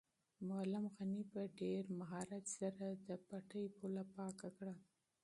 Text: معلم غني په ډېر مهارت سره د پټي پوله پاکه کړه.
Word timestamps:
معلم 0.47 0.85
غني 0.95 1.23
په 1.31 1.41
ډېر 1.61 1.83
مهارت 1.99 2.45
سره 2.57 2.85
د 3.07 3.09
پټي 3.27 3.65
پوله 3.77 4.03
پاکه 4.15 4.49
کړه. 4.57 4.75